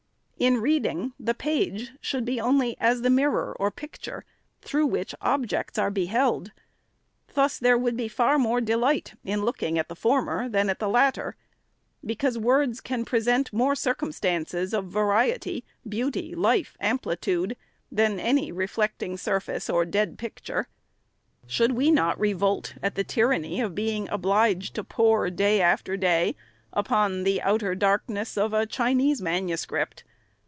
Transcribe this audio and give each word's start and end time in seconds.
In 0.41 0.57
reading, 0.59 1.13
the 1.19 1.35
page 1.35 1.91
should 2.01 2.25
be 2.25 2.41
only 2.41 2.75
as 2.79 3.03
the 3.03 3.11
mirror, 3.11 3.55
or 3.59 3.69
picture, 3.69 4.25
through 4.59 4.87
which 4.87 5.13
objects 5.21 5.77
are 5.77 5.91
beheld. 5.91 6.51
Thus 7.35 7.59
there 7.59 7.77
would 7.77 7.95
be 7.95 8.07
far 8.07 8.39
more 8.39 8.59
delight 8.59 9.13
in 9.23 9.45
looking 9.45 9.77
at 9.77 9.87
the 9.87 9.95
former, 9.95 10.49
than 10.49 10.67
at 10.67 10.79
the 10.79 10.89
latter; 10.89 11.35
because 12.03 12.33
SECOND 12.33 12.43
ANNUAL 12.47 12.59
REPORT. 12.61 12.77
525 12.81 12.81
words 12.81 12.81
can 12.81 13.05
present 13.05 13.53
more 13.53 13.75
circumstances 13.75 14.73
of 14.73 14.85
variety, 14.85 15.63
beauty, 15.87 16.33
life, 16.33 16.75
amplitude, 16.79 17.55
than 17.91 18.19
any 18.19 18.51
reflecting 18.51 19.17
surface 19.17 19.69
or 19.69 19.85
dead 19.85 20.17
pic 20.17 20.41
ture. 20.41 20.67
Should 21.45 21.73
we 21.73 21.91
not 21.91 22.19
revolt 22.19 22.73
at 22.81 22.95
the 22.95 23.03
tyranny 23.03 23.61
of 23.61 23.75
being 23.75 24.09
obliged 24.09 24.73
to 24.73 24.83
pore, 24.83 25.29
day 25.29 25.61
after 25.61 25.95
day, 25.95 26.35
upon 26.73 27.25
the 27.25 27.43
outer 27.43 27.75
darkness 27.75 28.39
of 28.39 28.53
a 28.53 28.65
Chinese 28.65 29.21
manuscript 29.21 30.03